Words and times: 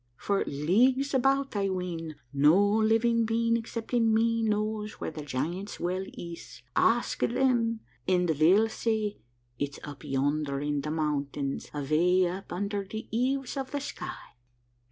For 0.17 0.43
leagues 0.45 1.13
about, 1.13 1.55
I 1.55 1.69
ween, 1.69 2.15
no 2.33 2.57
living 2.59 3.23
being 3.23 3.55
excepting 3.55 4.11
me 4.11 4.41
knows 4.41 4.93
where 4.93 5.11
the 5.11 5.21
Giants' 5.23 5.79
Well 5.79 6.05
is. 6.15 6.63
Ask 6.75 7.19
them 7.19 7.81
and 8.07 8.27
they'll 8.29 8.67
say, 8.67 9.17
"It's 9.59 9.77
up 9.83 10.03
yonder 10.03 10.59
in 10.59 10.81
the 10.81 10.89
mountains, 10.89 11.69
away 11.71 12.25
up 12.27 12.51
under 12.51 12.83
the 12.83 13.09
eaves 13.15 13.55
of 13.55 13.69
the 13.69 13.79
sky. 13.79 14.17